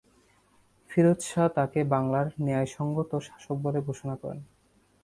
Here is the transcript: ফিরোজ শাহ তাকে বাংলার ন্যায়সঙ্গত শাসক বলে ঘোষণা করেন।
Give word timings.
ফিরোজ 0.89 1.19
শাহ 1.29 1.47
তাকে 1.57 1.79
বাংলার 1.93 2.27
ন্যায়সঙ্গত 2.45 3.11
শাসক 3.27 3.57
বলে 3.65 3.79
ঘোষণা 3.87 4.15
করেন। 4.21 4.41